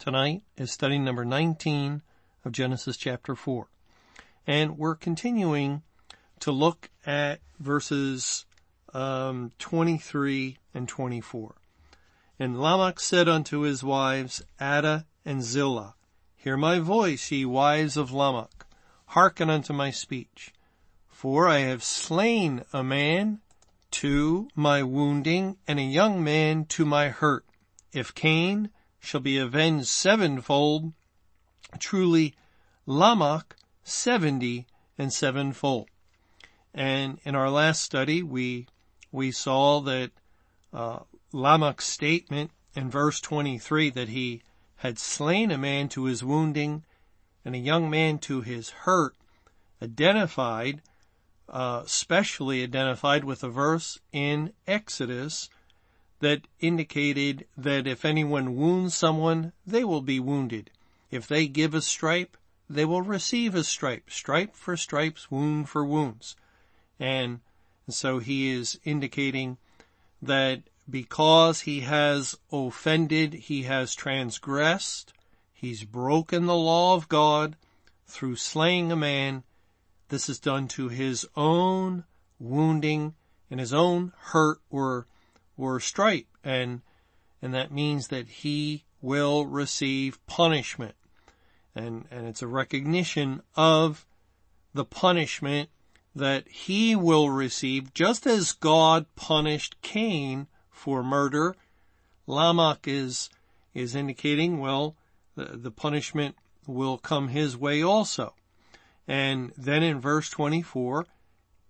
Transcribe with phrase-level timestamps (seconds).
[0.00, 2.00] Tonight is study number 19
[2.46, 3.68] of Genesis chapter 4.
[4.46, 5.82] And we're continuing
[6.38, 8.46] to look at verses
[8.94, 11.54] um, 23 and 24.
[12.38, 15.96] And Lamech said unto his wives, Adah and Zillah,
[16.34, 18.64] Hear my voice, ye wives of Lamech,
[19.08, 20.54] hearken unto my speech.
[21.10, 23.40] For I have slain a man
[23.90, 27.44] to my wounding, and a young man to my hurt.
[27.92, 30.92] If Cain shall be avenged sevenfold.
[31.78, 32.34] Truly,
[32.86, 34.66] Lamech seventy
[34.98, 35.88] and sevenfold.
[36.72, 38.66] And in our last study, we
[39.10, 40.12] we saw that
[40.72, 41.00] uh,
[41.32, 44.42] Lamech's statement in verse 23 that he
[44.76, 46.84] had slain a man to his wounding
[47.44, 49.16] and a young man to his hurt,
[49.82, 50.82] identified,
[51.48, 55.48] uh, specially identified with a verse in Exodus
[56.20, 60.70] that indicated that if anyone wounds someone, they will be wounded.
[61.10, 62.36] If they give a stripe,
[62.68, 64.10] they will receive a stripe.
[64.10, 66.36] Stripe for stripes, wound for wounds.
[66.98, 67.40] And
[67.88, 69.58] so he is indicating
[70.22, 75.12] that because he has offended, he has transgressed,
[75.52, 77.56] he's broken the law of God
[78.06, 79.44] through slaying a man,
[80.08, 82.04] this is done to his own
[82.38, 83.14] wounding
[83.50, 85.06] and his own hurt or
[85.60, 86.80] or stripe and
[87.42, 90.94] and that means that he will receive punishment.
[91.74, 94.06] And and it's a recognition of
[94.74, 95.70] the punishment
[96.14, 101.54] that he will receive just as God punished Cain for murder.
[102.26, 103.30] Lamech is
[103.74, 104.96] is indicating well
[105.36, 106.36] the, the punishment
[106.66, 108.34] will come his way also.
[109.06, 111.06] And then in verse 24,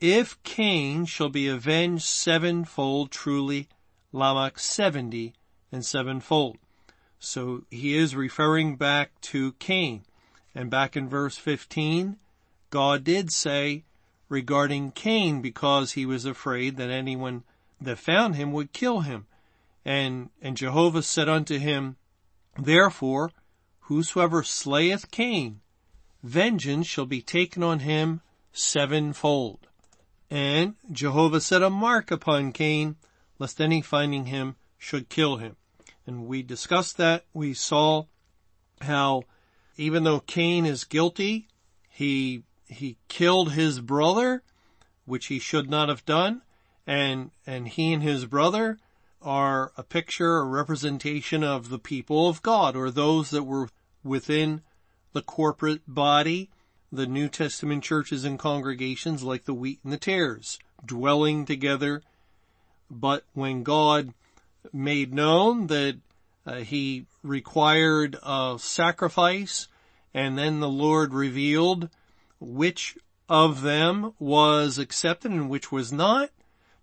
[0.01, 3.69] if Cain shall be avenged sevenfold truly
[4.13, 5.35] Lamech 70
[5.71, 6.59] and sevenfold.
[7.19, 10.03] So he is referring back to Cain.
[10.55, 12.17] And back in verse 15,
[12.71, 13.85] God did say
[14.29, 17.45] regarding Cain because he was afraid that anyone
[17.81, 19.27] that found him would kill him.
[19.85, 21.97] And, and Jehovah said unto him,
[22.59, 23.31] Therefore,
[23.83, 25.61] whosoever slayeth Cain,
[26.23, 28.21] vengeance shall be taken on him
[28.53, 29.67] sevenfold.
[30.31, 32.97] And Jehovah set a mark upon Cain
[33.41, 35.57] lest any finding him should kill him.
[36.07, 37.25] And we discussed that.
[37.33, 38.05] We saw
[38.83, 39.25] how
[39.77, 41.49] even though Cain is guilty,
[41.89, 44.43] he, he killed his brother,
[45.07, 46.43] which he should not have done.
[46.87, 48.79] And, and he and his brother
[49.23, 53.69] are a picture, a representation of the people of God or those that were
[54.05, 54.61] within
[55.13, 56.51] the corporate body,
[56.93, 62.03] the New Testament churches and congregations like the wheat and the tares, dwelling together
[62.91, 64.13] but when God
[64.73, 65.99] made known that
[66.47, 69.69] uh, he required a sacrifice
[70.13, 71.89] and then the Lord revealed
[72.41, 72.97] which
[73.29, 76.31] of them was accepted and which was not,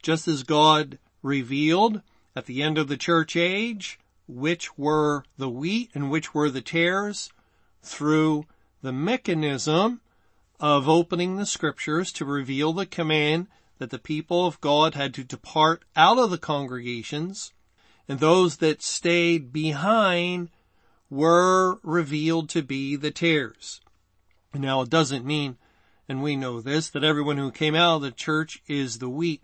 [0.02, 2.02] just as God revealed
[2.36, 6.62] at the end of the church age which were the wheat and which were the
[6.62, 7.32] tares
[7.82, 8.46] through
[8.82, 10.02] the mechanism
[10.60, 13.48] of opening the scriptures to reveal the command
[13.80, 17.54] that the people of God had to depart out of the congregations
[18.08, 20.50] and those that stayed behind
[21.10, 23.82] were revealed to be the tares.
[24.54, 25.58] Now it doesn't mean,
[26.08, 29.42] and we know this, that everyone who came out of the church is the wheat,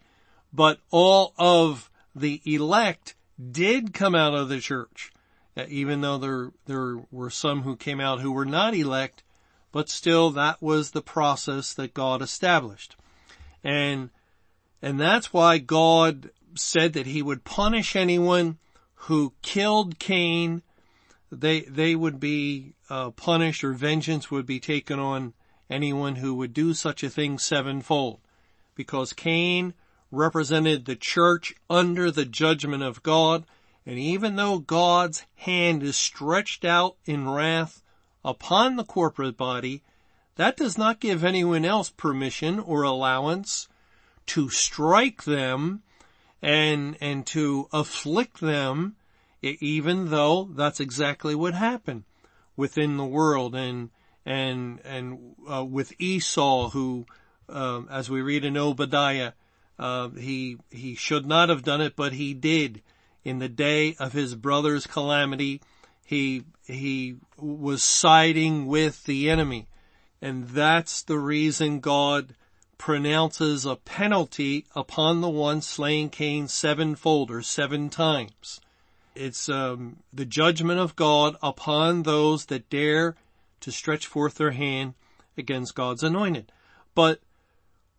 [0.52, 3.16] but all of the elect
[3.52, 5.12] did come out of the church,
[5.58, 9.24] uh, even though there, there were some who came out who were not elect,
[9.72, 12.96] but still that was the process that God established.
[13.64, 14.10] And
[14.84, 18.58] and that's why God said that he would punish anyone
[18.96, 20.62] who killed Cain.
[21.32, 25.34] They, they would be uh, punished or vengeance would be taken on
[25.70, 28.20] anyone who would do such a thing sevenfold.
[28.76, 29.74] Because Cain
[30.12, 33.46] represented the church under the judgment of God.
[33.86, 37.82] And even though God's hand is stretched out in wrath
[38.26, 39.82] upon the corporate body,
[40.36, 43.70] that does not give anyone else permission or allowance
[44.28, 45.84] to strike them
[46.42, 48.96] and, and to afflict them,
[49.42, 52.04] even though that's exactly what happened.
[52.56, 53.90] within the world and,
[54.26, 57.06] and, and, uh, with Esau who,
[57.50, 59.32] um, as we read in Obadiah,
[59.80, 62.82] uh, he, he should not have done it, but he did.
[63.24, 65.62] In the day of his brother's calamity,
[66.06, 69.68] he, he was siding with the enemy.
[70.22, 72.36] And that's the reason God
[72.78, 78.60] pronounces a penalty upon the one slaying Cain sevenfold or seven times.
[79.16, 83.16] It's um, the judgment of God upon those that dare
[83.62, 84.96] to stretch forth their hand
[85.38, 86.52] against God's anointed.
[86.96, 87.22] But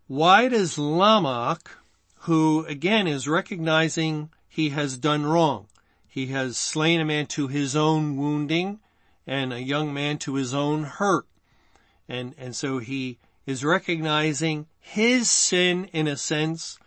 [0.07, 1.71] why does Lamech,
[2.21, 5.67] who again is recognizing he has done wrong,
[6.07, 8.81] he has slain a man to his own wounding
[9.27, 11.27] and a young man to his own hurt.
[12.09, 16.79] And, and so he is recognizing his sin in a sense,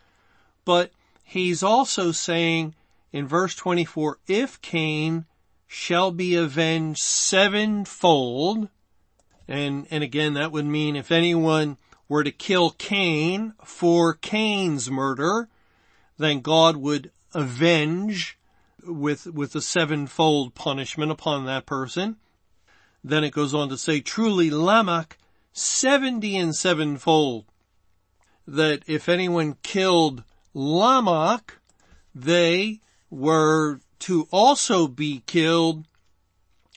[0.65, 0.91] but
[1.23, 2.75] he's also saying
[3.11, 5.25] in verse 24, if Cain
[5.67, 8.69] shall be avenged sevenfold,
[9.47, 11.77] and, and again, that would mean if anyone
[12.09, 15.49] were to kill Cain for Cain's murder,
[16.17, 18.37] then God would avenge
[18.85, 22.17] with, with a sevenfold punishment upon that person.
[23.03, 25.17] Then it goes on to say, truly Lamech,
[25.57, 27.45] seventy and sevenfold.
[28.45, 30.23] That if anyone killed
[30.53, 31.59] Lamech,
[32.15, 35.85] they were to also be killed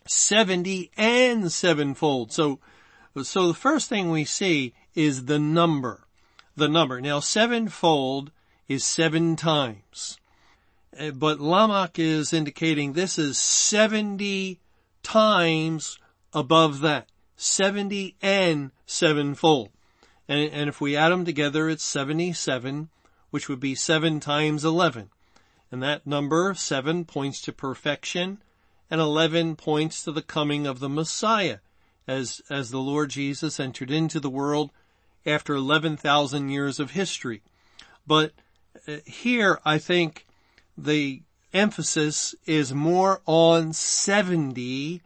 [0.07, 2.33] seventy and sevenfold.
[2.33, 2.59] So,
[3.23, 6.07] so the first thing we see is the number.
[6.57, 7.01] The number.
[7.01, 8.33] Now sevenfold
[8.69, 10.19] is seven times.
[10.99, 14.61] Uh, but Lamech is indicating this is 70
[15.03, 15.99] times
[16.33, 17.10] above that.
[17.41, 19.71] 70 and sevenfold.
[20.29, 22.91] And, and if we add them together, it's 77,
[23.31, 25.09] which would be 7 times 11.
[25.73, 28.43] And that number, 7, points to perfection,
[28.91, 31.59] and 11 points to the coming of the Messiah,
[32.07, 34.71] as, as the Lord Jesus entered into the world
[35.25, 37.41] after 11,000 years of history.
[38.07, 38.33] But
[38.87, 40.27] uh, here, I think
[40.77, 41.23] the
[41.55, 45.01] emphasis is more on 70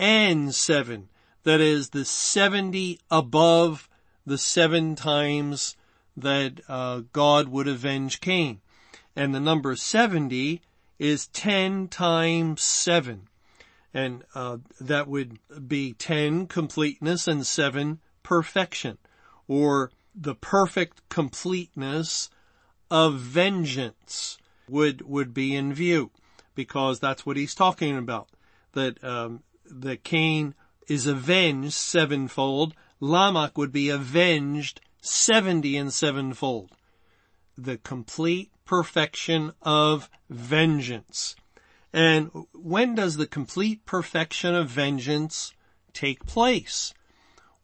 [0.00, 1.08] and 7.
[1.44, 3.88] That is the 70 above
[4.26, 5.76] the seven times
[6.16, 8.60] that uh, God would avenge Cain.
[9.16, 10.60] And the number 70
[10.98, 13.28] is 10 times 7.
[13.92, 18.98] And uh, that would be 10 completeness and 7 perfection.
[19.48, 22.30] Or the perfect completeness
[22.90, 24.38] of vengeance
[24.68, 26.10] would would be in view
[26.54, 28.28] because that's what he's talking about.
[28.72, 30.54] That um, that Cain
[30.90, 32.74] is avenged sevenfold.
[32.98, 36.72] Lamech would be avenged seventy and sevenfold.
[37.56, 41.36] The complete perfection of vengeance.
[41.92, 45.52] And when does the complete perfection of vengeance
[45.92, 46.92] take place?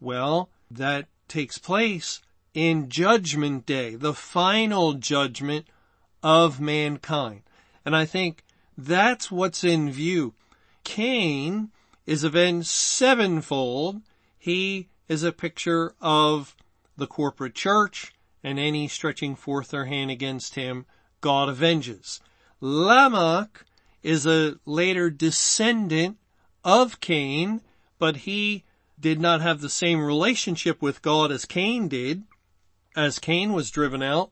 [0.01, 2.23] Well, that takes place
[2.55, 5.67] in judgment day, the final judgment
[6.23, 7.43] of mankind.
[7.85, 8.45] And I think
[8.79, 10.35] that's what's in view.
[10.85, 11.71] Cain
[12.07, 14.01] is avenged sevenfold.
[14.39, 16.57] He is a picture of
[16.97, 20.87] the corporate church and any stretching forth their hand against him,
[21.21, 22.21] God avenges.
[22.61, 23.65] Lamech
[24.03, 26.17] is a later descendant
[26.65, 27.61] of Cain,
[27.99, 28.65] but he
[28.99, 32.23] did not have the same relationship with God as Cain did,
[32.95, 34.31] as Cain was driven out,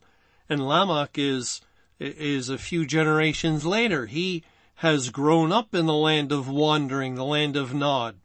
[0.49, 1.61] and Lamech is
[1.99, 4.05] is a few generations later.
[4.05, 4.43] He
[4.75, 8.17] has grown up in the land of wandering, the land of Nod.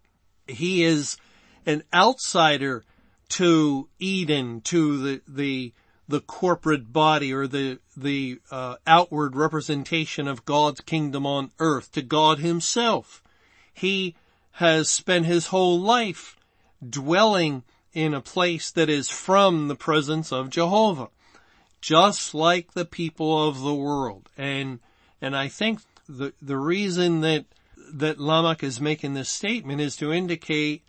[0.46, 1.16] He is
[1.64, 2.84] an outsider
[3.30, 5.72] to Eden, to the, the,
[6.08, 12.02] the corporate body or the, the, uh, outward representation of God's kingdom on earth, to
[12.02, 13.22] God himself.
[13.72, 14.16] He
[14.52, 16.36] has spent his whole life
[16.86, 21.10] dwelling in a place that is from the presence of Jehovah
[21.80, 24.28] just like the people of the world.
[24.36, 24.80] And,
[25.20, 25.80] and I think
[26.10, 27.44] the, the reason that,
[27.92, 30.82] that Lamech is making this statement is to indicate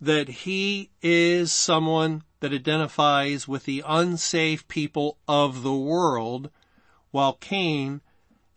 [0.00, 6.50] that he is someone that identifies with the unsafe people of the world,
[7.10, 8.00] while Cain,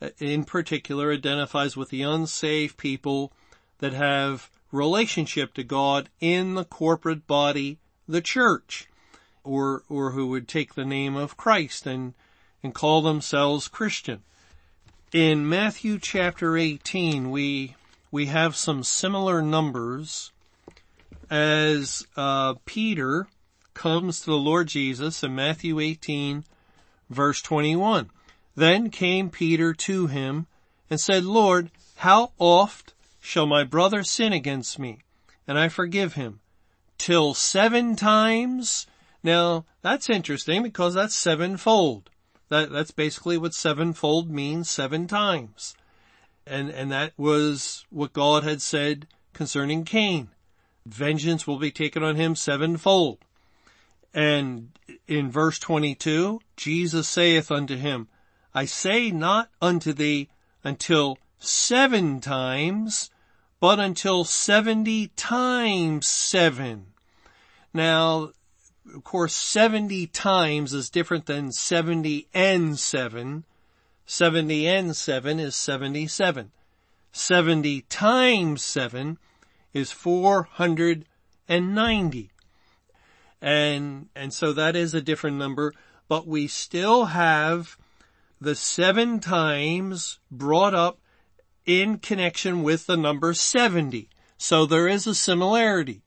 [0.02, 3.32] uh, in particular, identifies with the unsafe people
[3.80, 8.88] that have relationship to God in the corporate body, the church
[9.44, 12.14] or, or who would take the name of Christ and,
[12.64, 14.24] and call themselves Christian.
[15.14, 17.78] In Matthew chapter 18, we,
[18.12, 20.34] we have some similar numbers
[21.30, 23.28] as, uh, Peter
[23.74, 26.44] comes to the Lord Jesus in Matthew 18
[27.10, 28.10] verse 21.
[28.58, 30.46] Then came Peter to him
[30.90, 35.00] and said, Lord, how oft shall my brother sin against me
[35.48, 36.42] and I forgive him?
[36.98, 38.88] Till seven times?
[39.24, 42.10] Now that's interesting because that's sevenfold.
[42.50, 45.76] That, that's basically what sevenfold means, seven times.
[46.46, 50.30] And, and that was what God had said concerning Cain.
[50.86, 53.20] Vengeance will be taken on him sevenfold.
[54.14, 54.70] And
[55.08, 58.08] in verse 22, Jesus saith unto him,
[58.54, 60.30] I say not unto thee
[60.64, 63.12] until seven times,
[63.60, 66.88] but until seventy times seven.
[67.74, 68.32] Now,
[68.96, 73.44] of course, 70 times is different than 70 and 7.
[74.06, 76.52] 70 and 7 is 77.
[77.12, 79.18] 70 times 7
[79.74, 82.32] is 490.
[83.40, 85.74] And, and so that is a different number,
[86.08, 87.78] but we still have
[88.40, 91.00] the seven times brought up
[91.66, 94.10] in connection with the number 70.
[94.38, 96.04] So there is a similarity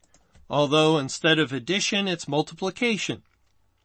[0.51, 3.23] although instead of addition, it's multiplication.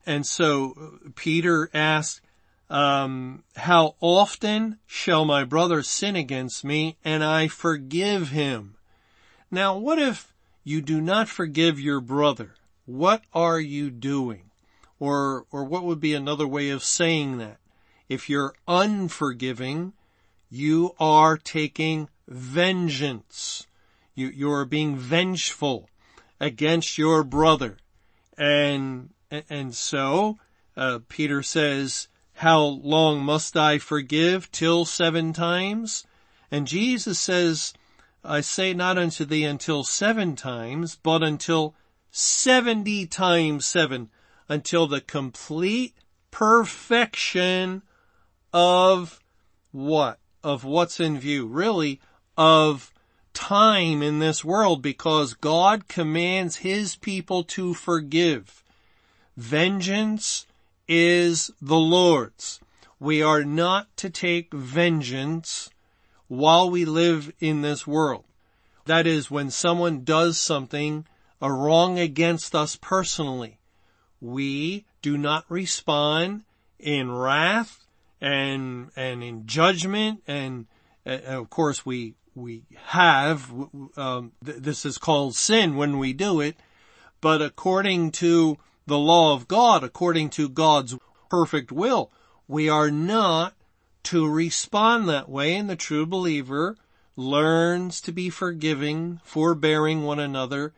[0.05, 2.21] And so Peter asked,
[2.69, 8.75] um, how often shall my brother sin against me and I forgive him?
[9.51, 12.55] Now what if you do not forgive your brother?
[12.85, 14.49] What are you doing?
[14.99, 17.57] Or, or what would be another way of saying that?
[18.09, 19.93] If you're unforgiving,
[20.49, 23.67] you are taking vengeance.
[24.15, 25.89] You, you are being vengeful
[26.45, 27.77] against your brother.
[28.37, 29.09] And,
[29.49, 30.37] and so,
[30.77, 34.51] uh, Peter says, how long must I forgive?
[34.51, 36.05] Till seven times?
[36.51, 37.73] And Jesus says,
[38.23, 41.73] I say not unto thee until seven times, but until
[42.11, 44.09] seventy times seven,
[44.47, 45.95] until the complete
[46.29, 47.81] perfection
[48.53, 49.19] of
[49.71, 50.19] what?
[50.43, 51.47] Of what's in view.
[51.47, 52.01] Really,
[52.37, 52.91] of
[53.35, 58.63] time in this world because God commands his people to forgive.
[59.37, 60.47] Vengeance
[60.87, 62.59] is the Lord's.
[62.99, 65.69] We are not to take vengeance
[66.27, 68.23] while we live in this world.
[68.85, 71.05] That is when someone does something,
[71.41, 73.59] a wrong against us personally.
[74.21, 76.45] We do not respond
[76.79, 77.85] in wrath
[78.21, 80.67] and, and in judgment and,
[81.05, 83.51] and of course we, we have,
[83.97, 86.57] um, th- this is called sin when we do it,
[87.21, 90.95] but according to the law of God, according to God's
[91.29, 92.11] perfect will,
[92.47, 93.55] we are not
[94.03, 96.77] to respond that way and the true believer
[97.15, 100.73] learns to be forgiving, forbearing one another,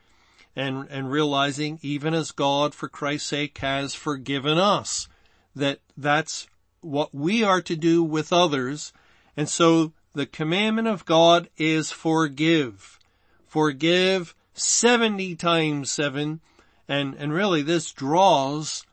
[0.56, 5.08] and, and realizing even as God for Christ's sake has forgiven us,
[5.56, 6.48] that that's
[6.82, 8.94] what we are to do with others.
[9.36, 12.98] And so the commandment of God is forgive.
[13.46, 16.42] Forgive 70 times 7.
[16.88, 18.84] And, and really this draws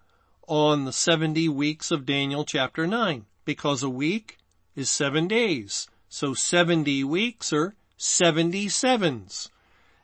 [0.47, 4.37] on the 70 weeks of Daniel chapter 9 because a week
[4.77, 5.89] is seven days.
[6.11, 9.49] So 70 weeks are 77s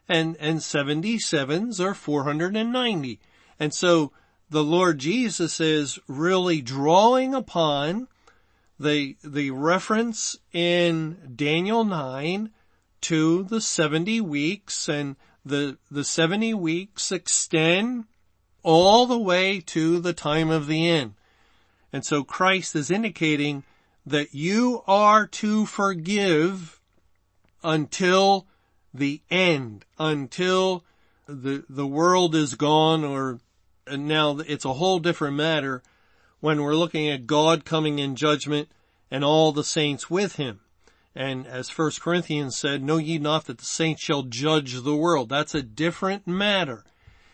[0.08, 3.20] and, and 77s are 490.
[3.58, 4.10] And so
[4.48, 8.08] the Lord Jesus is really drawing upon
[8.80, 12.50] the, the reference in Daniel 9
[13.02, 18.04] to the 70 weeks and the, the 70 weeks extend
[18.62, 21.12] all the way to the time of the end.
[21.92, 23.64] And so Christ is indicating
[24.06, 26.80] that you are to forgive
[27.62, 28.46] until
[28.94, 30.84] the end, until
[31.28, 33.40] the, the world is gone or
[33.90, 35.82] now it's a whole different matter
[36.40, 38.68] when we're looking at God coming in judgment
[39.10, 40.60] and all the saints with him.
[41.14, 45.28] And as First Corinthians said, know ye not that the saints shall judge the world.
[45.28, 46.84] That's a different matter.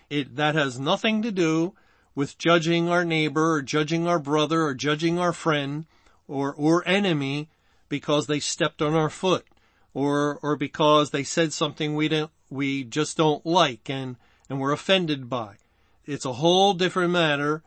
[0.09, 1.75] It, that has nothing to do
[2.15, 5.85] with judging our neighbor or judging our brother or judging our friend
[6.27, 7.49] or, or enemy
[7.89, 9.45] because they stepped on our foot
[9.93, 14.17] or, or because they said something we don't, we just don't like and,
[14.49, 15.57] and we're offended by.
[16.07, 17.63] It's a whole different matter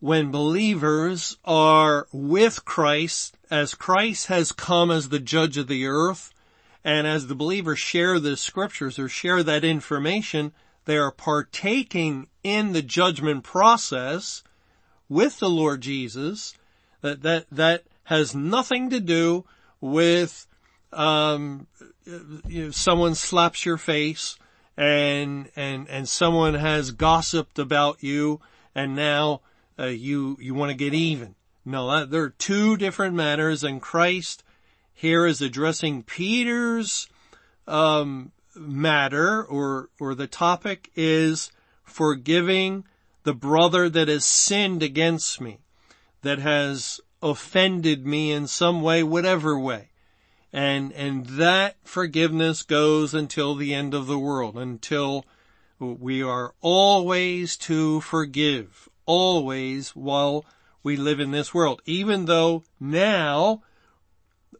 [0.00, 6.32] when believers are with Christ, as Christ has come as the judge of the earth,
[6.84, 10.52] and as the believers share the scriptures or share that information,
[10.84, 14.44] they are partaking in the judgment process
[15.08, 16.54] with the Lord Jesus.
[17.00, 19.44] That that that has nothing to do
[19.80, 20.46] with
[20.92, 21.66] um,
[22.04, 24.38] you know, someone slaps your face
[24.76, 28.40] and and and someone has gossiped about you
[28.74, 29.40] and now
[29.78, 31.34] uh, you you want to get even.
[31.64, 34.44] No, that, there are two different matters, and Christ
[34.94, 37.08] here is addressing Peter's
[37.66, 41.50] um, matter or, or the topic is
[41.84, 42.84] forgiving
[43.24, 45.58] the brother that has sinned against me,
[46.22, 49.90] that has offended me in some way, whatever way.
[50.52, 55.26] And, and that forgiveness goes until the end of the world, until
[55.78, 60.44] we are always to forgive, always while
[60.82, 61.80] we live in this world.
[61.86, 63.62] Even though now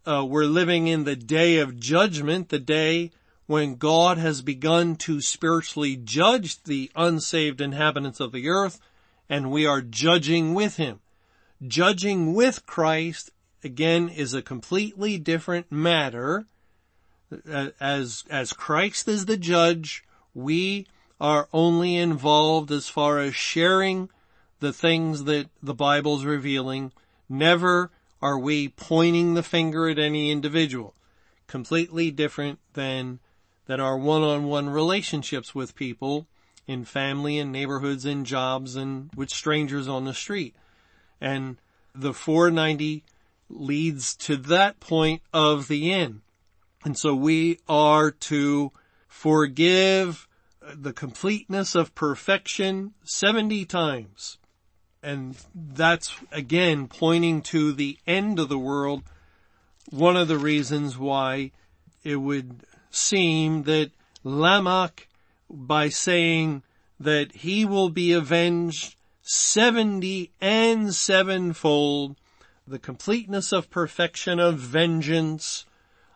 [0.06, 3.10] uh, we're living in the day of judgment, the day
[3.46, 8.80] when God has begun to spiritually judge the unsaved inhabitants of the earth,
[9.28, 11.00] and we are judging with Him.
[11.66, 13.30] Judging with Christ,
[13.62, 16.46] again, is a completely different matter.
[17.80, 20.86] As, as Christ is the judge, we
[21.20, 24.10] are only involved as far as sharing
[24.66, 26.90] the things that the Bible's revealing.
[27.28, 30.92] Never are we pointing the finger at any individual.
[31.46, 33.20] Completely different than,
[33.66, 36.26] than our one-on-one relationships with people
[36.66, 40.56] in family and neighborhoods and jobs and with strangers on the street.
[41.20, 41.58] And
[41.94, 43.04] the 490
[43.48, 46.22] leads to that point of the end.
[46.84, 48.72] And so we are to
[49.06, 50.26] forgive
[50.74, 54.38] the completeness of perfection 70 times.
[55.02, 59.02] And that's again pointing to the end of the world.
[59.90, 61.52] One of the reasons why
[62.02, 62.60] it would
[62.90, 63.90] seem that
[64.24, 65.08] Lamech,
[65.48, 66.62] by saying
[66.98, 72.16] that he will be avenged 70 and sevenfold,
[72.66, 75.64] the completeness of perfection of vengeance,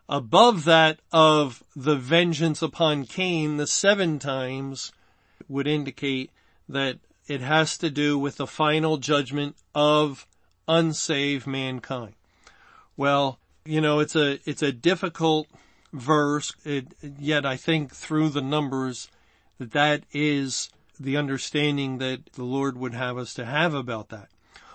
[0.08, 4.92] above that of the vengeance upon Cain, the seven times,
[5.48, 6.30] would indicate
[6.68, 6.98] that
[7.30, 10.26] it has to do with the final judgment of
[10.66, 12.14] unsaved mankind.
[12.96, 15.46] Well, you know, it's a, it's a difficult
[15.92, 16.88] verse, it,
[17.20, 19.08] yet I think through the numbers
[19.58, 24.28] that that is the understanding that the Lord would have us to have about that.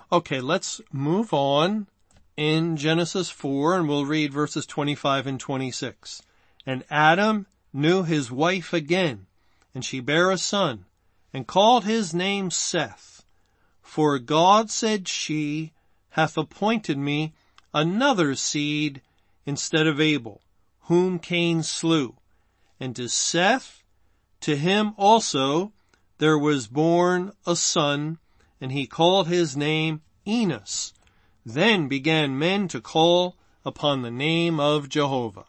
[0.09, 1.87] Okay, let's move on
[2.37, 6.21] in Genesis 4 and we'll read verses 25 and 26.
[6.65, 9.25] And Adam knew his wife again
[9.73, 10.85] and she bare a son
[11.35, 13.25] and called his name Seth.
[13.81, 15.73] For God said she
[16.11, 17.33] hath appointed me
[17.73, 19.01] another seed
[19.45, 20.41] instead of Abel,
[20.83, 22.15] whom Cain slew.
[22.79, 23.83] And to Seth,
[24.39, 25.73] to him also
[26.19, 28.17] there was born a son
[28.61, 30.93] and he called his name Enos.
[31.45, 35.47] Then began men to call upon the name of Jehovah.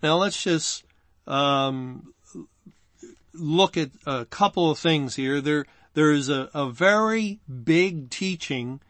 [0.00, 0.84] Now let's just
[1.26, 2.14] um,
[3.34, 5.40] look at a couple of things here.
[5.40, 8.80] There, there is a, a very big teaching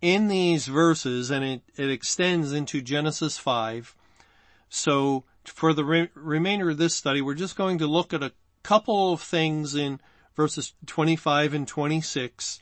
[0.00, 3.94] in these verses, and it, it extends into Genesis five.
[4.68, 8.32] So for the re- remainder of this study, we're just going to look at a
[8.62, 10.00] couple of things in
[10.36, 12.60] verses 25 and 26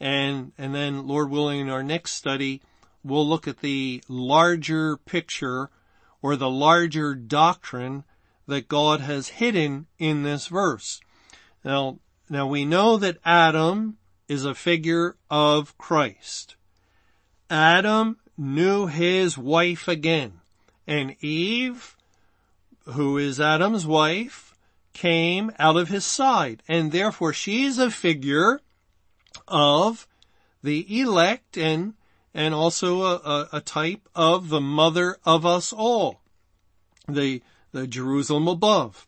[0.00, 2.62] and, and then Lord willing in our next study,
[3.02, 5.70] we'll look at the larger picture
[6.22, 8.04] or the larger doctrine
[8.46, 11.00] that God has hidden in this verse.
[11.64, 16.56] Now, now we know that Adam is a figure of Christ.
[17.50, 20.40] Adam knew his wife again
[20.86, 21.96] and Eve,
[22.84, 24.54] who is Adam's wife,
[24.92, 28.60] came out of his side and therefore she's a figure
[29.46, 30.06] of
[30.62, 31.94] the elect and,
[32.32, 36.20] and also a, a, type of the mother of us all,
[37.06, 39.06] the, the Jerusalem above.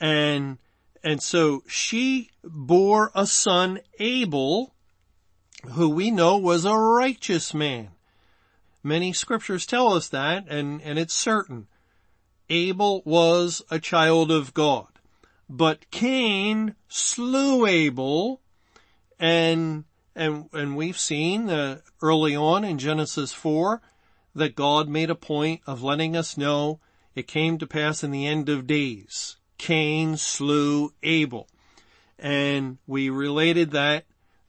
[0.00, 0.58] And,
[1.02, 4.74] and so she bore a son, Abel,
[5.72, 7.90] who we know was a righteous man.
[8.82, 11.68] Many scriptures tell us that, and, and it's certain.
[12.50, 14.88] Abel was a child of God.
[15.48, 18.40] But Cain slew Abel
[19.18, 23.80] and, and, and we've seen uh, early on in Genesis 4
[24.34, 26.80] that God made a point of letting us know
[27.14, 29.36] it came to pass in the end of days.
[29.58, 31.48] Cain slew Abel.
[32.18, 34.04] And we related that,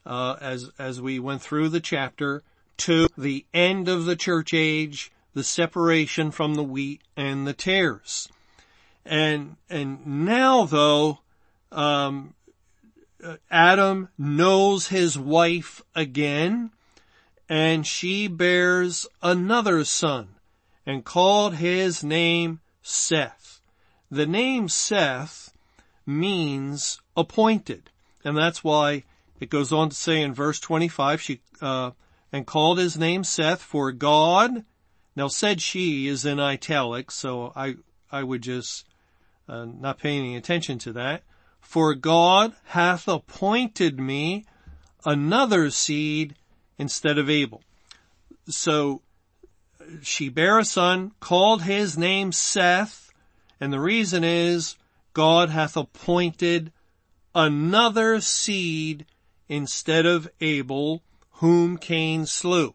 [0.06, 2.44] uh, as, as we went through the chapter
[2.78, 8.30] to the end of the church age, the separation from the wheat and the tares.
[9.06, 11.20] And, and now though,
[11.72, 12.34] um,
[13.50, 16.72] Adam knows his wife again
[17.48, 20.35] and she bears another son
[20.86, 23.62] and called his name Seth.
[24.12, 25.52] The name Seth
[26.06, 27.90] means appointed
[28.24, 29.04] and that's why
[29.40, 31.92] it goes on to say in verse 25 she uh,
[32.32, 34.64] and called his name Seth for God
[35.16, 37.76] now said she is in italics so I
[38.12, 38.86] I would just
[39.48, 41.24] uh, not pay any attention to that.
[41.60, 44.46] For God hath appointed me
[45.04, 46.36] another seed
[46.78, 47.62] instead of Abel.
[48.48, 49.02] So
[50.02, 53.12] she bare a son, called his name Seth,
[53.60, 54.76] and the reason is
[55.14, 56.72] God hath appointed
[57.34, 59.06] another seed
[59.48, 62.74] instead of Abel, whom Cain slew.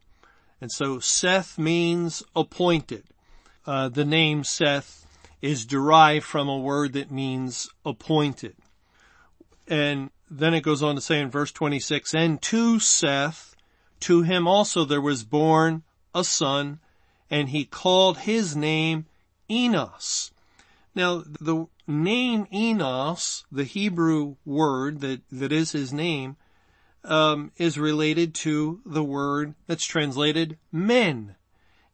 [0.61, 3.05] And so Seth means appointed.
[3.67, 5.07] Uh, the name Seth
[5.41, 8.57] is derived from a word that means appointed.
[9.67, 13.57] And then it goes on to say in verse 26, and to Seth,
[14.01, 15.83] to him also there was born
[16.15, 16.81] a son,
[17.31, 19.07] and he called his name
[19.49, 20.33] Enos.
[20.95, 26.37] Now, the name Enos, the Hebrew word that, that is his name,
[27.05, 31.37] um, is related to the word that's translated men.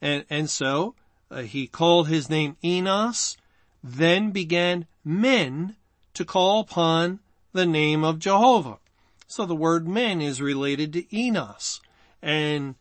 [0.00, 0.94] And, and so,
[1.30, 3.36] uh, he called his name Enos,
[3.82, 5.76] then began men
[6.14, 7.20] to call upon
[7.52, 8.78] the name of Jehovah.
[9.26, 11.80] So the word men is related to Enos.
[12.22, 12.74] And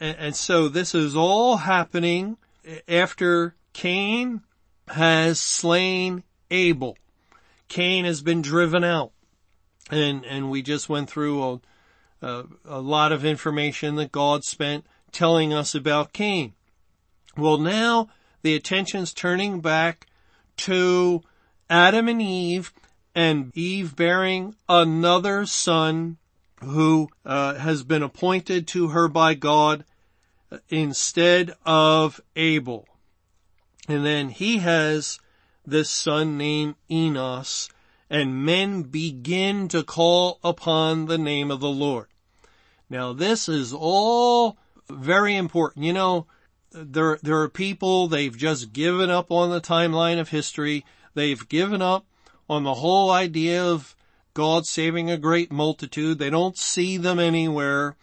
[0.00, 2.36] and so this is all happening
[2.88, 4.42] after Cain
[4.88, 6.96] has slain Abel.
[7.68, 9.12] Cain has been driven out.
[9.90, 11.60] And, and we just went through a,
[12.26, 16.54] a, a lot of information that God spent telling us about Cain.
[17.36, 18.08] Well, now
[18.42, 20.06] the attention's turning back
[20.58, 21.22] to
[21.68, 22.72] Adam and Eve
[23.14, 26.18] and Eve bearing another son
[26.62, 29.84] who uh, has been appointed to her by God
[30.68, 32.86] instead of Abel.
[33.88, 35.18] And then he has
[35.66, 37.68] this son named Enos
[38.10, 42.06] and men begin to call upon the name of the Lord.
[42.90, 44.58] Now this is all
[44.90, 45.86] very important.
[45.86, 46.26] You know,
[46.70, 50.84] there, there are people, they've just given up on the timeline of history.
[51.14, 52.06] They've given up
[52.48, 53.96] on the whole idea of
[54.34, 56.18] God saving a great multitude.
[56.18, 57.96] They don't see them anywhere.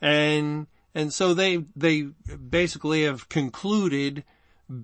[0.00, 4.24] And, and so they, they basically have concluded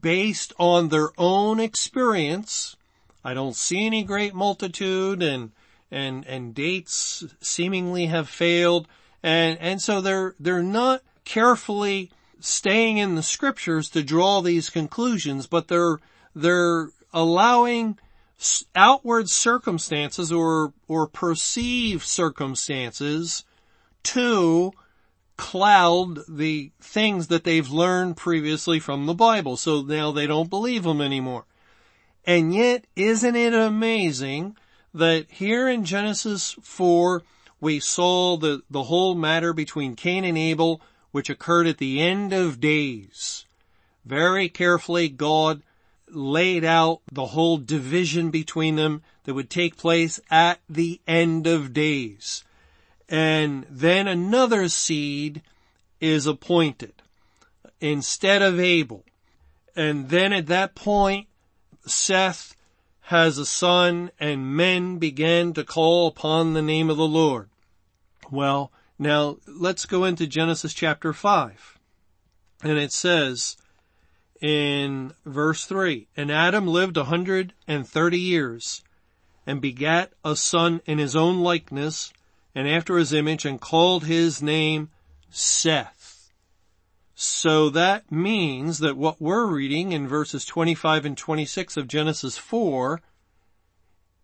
[0.00, 2.76] based on their own experience.
[3.24, 5.52] I don't see any great multitude and,
[5.90, 8.86] and, and dates seemingly have failed.
[9.22, 12.10] And, and so they're, they're not carefully
[12.40, 15.98] staying in the scriptures to draw these conclusions, but they're,
[16.34, 17.98] they're allowing
[18.74, 23.44] outward circumstances or, or perceived circumstances
[24.02, 24.72] to
[25.36, 29.56] cloud the things that they've learned previously from the Bible.
[29.56, 31.44] So now they don't believe them anymore.
[32.26, 34.56] And yet, isn't it amazing
[34.92, 37.22] that here in Genesis 4,
[37.60, 42.32] we saw the, the whole matter between Cain and Abel, which occurred at the end
[42.32, 43.46] of days.
[44.04, 45.62] Very carefully, God
[46.14, 51.72] laid out the whole division between them that would take place at the end of
[51.72, 52.44] days.
[53.08, 55.42] And then another seed
[56.00, 56.94] is appointed
[57.80, 59.04] instead of Abel.
[59.74, 61.26] And then at that point,
[61.86, 62.54] Seth
[63.02, 67.50] has a son and men began to call upon the name of the Lord.
[68.30, 71.78] Well, now let's go into Genesis chapter 5.
[72.62, 73.56] And it says,
[74.40, 78.82] in verse 3, and Adam lived a hundred and thirty years
[79.46, 82.12] and begat a son in his own likeness
[82.54, 84.90] and after his image and called his name
[85.30, 86.30] Seth.
[87.14, 93.02] So that means that what we're reading in verses 25 and 26 of Genesis 4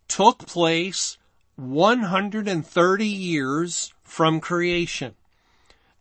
[0.08, 1.18] took place
[1.56, 5.14] 130 years from creation.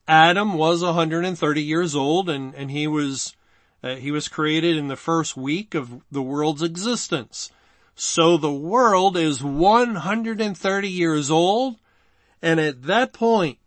[0.07, 3.35] Adam was 130 years old and, and he was
[3.85, 7.51] uh, he was created in the first week of the world's existence.
[7.93, 11.77] So the world is 130 years old,
[12.41, 13.59] and at that point,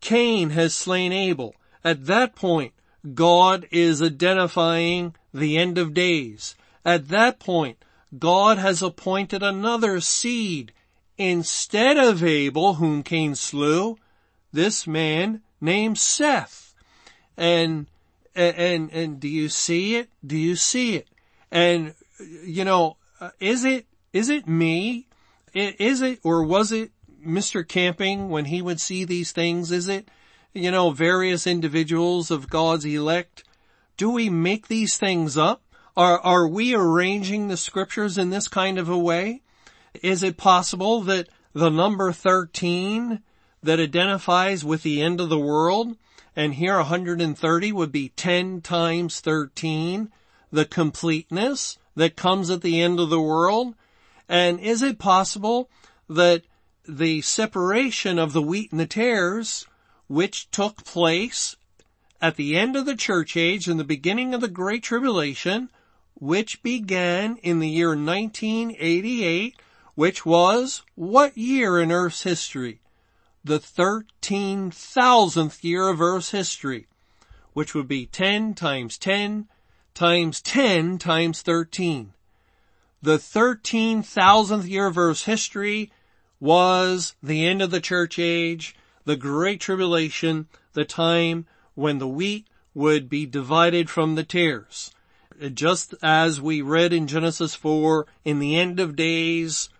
[0.00, 1.54] Cain has slain Abel.
[1.84, 2.72] At that point,
[3.14, 6.56] God is identifying the end of days.
[6.82, 7.84] At that point,
[8.18, 10.72] God has appointed another seed
[11.18, 13.98] instead of Abel, whom Cain slew,
[14.52, 16.74] this man named Seth.
[17.36, 17.86] And
[18.40, 20.08] and, and, and do you see it?
[20.26, 21.08] Do you see it?
[21.50, 21.94] And,
[22.44, 25.08] you know, uh, is it, is it me?
[25.52, 26.90] Is it, or was it
[27.24, 27.66] Mr.
[27.66, 29.70] Camping when he would see these things?
[29.70, 30.08] Is it,
[30.54, 33.44] you know, various individuals of God's elect?
[33.98, 35.62] Do we make these things up?
[35.96, 39.42] Are, are we arranging the scriptures in this kind of a way?
[40.02, 43.20] Is it possible that the number 13
[43.62, 45.96] that identifies with the end of the world
[46.40, 50.10] and here 130 would be 10 times 13,
[50.50, 53.74] the completeness, that comes at the end of the world?
[54.26, 55.68] And is it possible
[56.08, 56.44] that
[56.88, 59.66] the separation of the wheat and the tares,
[60.06, 61.56] which took place
[62.22, 65.68] at the end of the church age and the beginning of the Great Tribulation,
[66.14, 69.60] which began in the year 1988,
[69.94, 72.80] which was what year in Earth's history?
[73.42, 76.86] The 13,000th year of Earth's history,
[77.52, 79.48] which would be 10 times 10
[79.94, 82.12] times 10 times 13
[83.02, 85.90] the 13,000th year of Earth's history
[86.38, 92.46] was the end of the church age, the great tribulation, the time when the wheat
[92.74, 94.92] would be divided from the tares.
[95.54, 99.70] Just as we read in Genesis 4, in the end of days,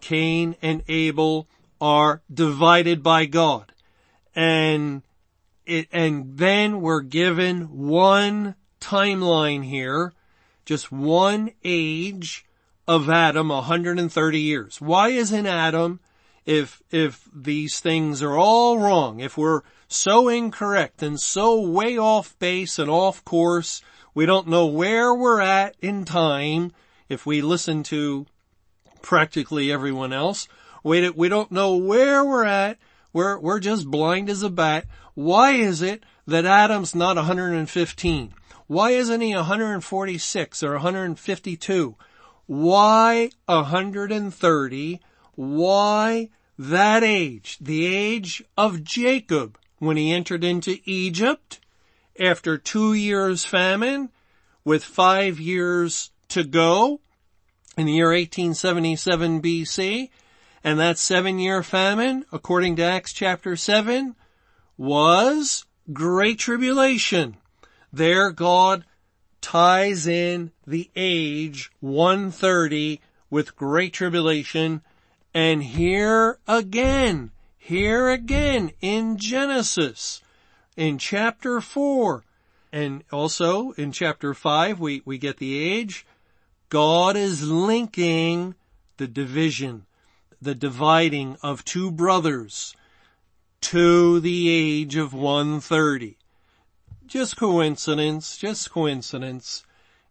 [0.00, 1.48] Cain and Abel
[1.80, 3.72] are divided by God.
[4.34, 5.02] And
[5.66, 10.12] it, and then we're given one timeline here,
[10.64, 12.44] just one age
[12.86, 14.80] of Adam 130 years.
[14.80, 16.00] Why isn't Adam,
[16.46, 22.38] if, if these things are all wrong, if we're so incorrect and so way off
[22.38, 23.82] base and off course,
[24.14, 26.72] we don't know where we're at in time,
[27.08, 28.26] if we listen to
[29.02, 30.48] practically everyone else,
[30.88, 32.78] we, we don't know where we're at,
[33.12, 34.86] we're, we're just blind as a bat.
[35.14, 38.34] Why is it that Adam's not 115?
[38.66, 41.96] Why isn't he 146 or 152?
[42.46, 45.00] Why 130?
[45.34, 47.58] Why that age?
[47.60, 51.60] The age of Jacob when he entered into Egypt
[52.18, 54.10] after two years famine
[54.64, 57.00] with five years to go
[57.76, 60.10] in the year 1877 BC.
[60.64, 64.16] And that seven year famine, according to Acts chapter 7,
[64.76, 67.36] was great tribulation.
[67.92, 68.84] There God
[69.40, 74.82] ties in the age 130 with great tribulation.
[75.34, 80.22] And here again, here again in Genesis,
[80.76, 82.24] in chapter 4,
[82.72, 86.06] and also in chapter 5, we, we get the age.
[86.68, 88.54] God is linking
[88.96, 89.86] the division,
[90.40, 92.74] the dividing of two brothers
[93.60, 96.18] to the age of 130
[97.08, 99.64] just coincidence, just coincidence.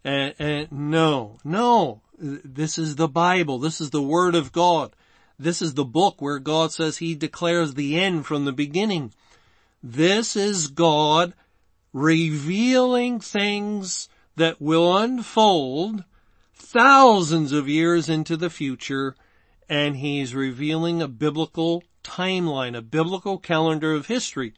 [0.03, 3.59] And, and no, no, this is the Bible.
[3.59, 4.91] This is the Word of God.
[5.39, 9.13] This is the book where God says He declares the end from the beginning.
[9.81, 11.33] This is God
[11.93, 16.03] revealing things that will unfold
[16.53, 19.15] thousands of years into the future
[19.69, 24.53] and He's revealing a biblical timeline, a biblical calendar of history.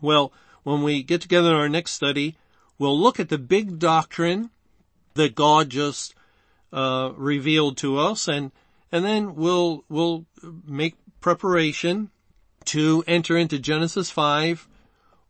[0.00, 2.36] Well, when we get together in our next study,
[2.78, 4.50] we'll look at the big doctrine
[5.14, 6.14] that God just
[6.72, 8.52] uh, revealed to us, and
[8.92, 10.26] and then we'll we'll
[10.66, 12.10] make preparation
[12.66, 14.68] to enter into Genesis five,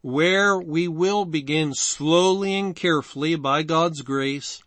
[0.03, 4.63] where we will begin slowly and carefully, by God's grace,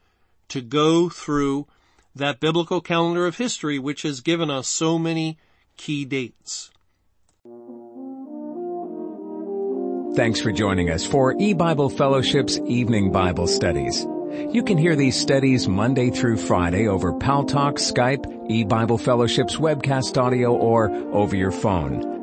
[0.50, 1.68] to go through
[2.16, 5.38] that biblical calendar of history, which has given us so many
[5.78, 6.70] key dates.
[10.16, 14.06] Thanks for joining us for E-Bible Fellowship's Evening Bible Studies.
[14.52, 20.56] You can hear these studies Monday through Friday over Paltalk, Skype, E-Bible Fellowship's webcast audio,
[20.56, 22.23] or over your phone.